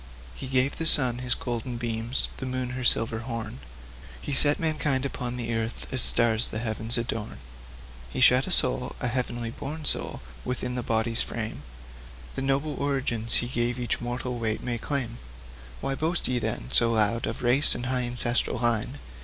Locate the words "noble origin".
12.41-13.27